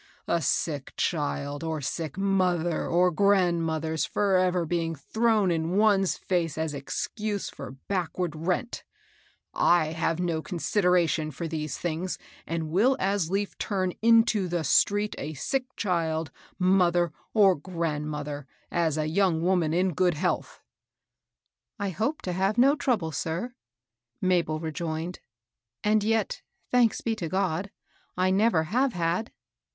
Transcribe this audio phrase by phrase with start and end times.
[0.27, 6.73] A sick child, or sick mother or grandmother's forever being thrown in one's face as
[6.73, 8.83] excuse for backward rent,
[9.53, 12.17] /have no consideration for these things,
[12.47, 13.97] and will as lief 140 MABEL ROSS.
[14.03, 19.71] turn into the street a sick child, moth^, or grand mother, as a young woman
[19.71, 20.63] in good health.""
[21.79, 23.53] I hope to have no trouble, sir,"
[24.19, 25.19] Mabel re joined."
[25.83, 26.41] As yet,—
[26.71, 27.69] thanks be to God!—
[28.17, 29.31] I never have had."